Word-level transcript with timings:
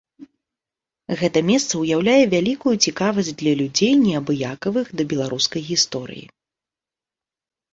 Гэта 1.19 1.39
месца 1.49 1.73
ўяўляе 1.81 2.23
вялікую 2.33 2.73
цікавасць 2.87 3.31
для 3.41 3.53
людзей, 3.59 3.93
неабыякавых 4.07 4.87
да 4.97 5.03
беларускай 5.13 5.61
гісторыі. 5.71 6.25